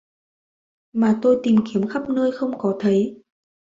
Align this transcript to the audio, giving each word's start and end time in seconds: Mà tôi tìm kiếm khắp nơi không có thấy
Mà 0.93 1.19
tôi 1.21 1.39
tìm 1.43 1.55
kiếm 1.73 1.87
khắp 1.87 2.09
nơi 2.09 2.31
không 2.31 2.57
có 2.57 2.77
thấy 2.79 3.23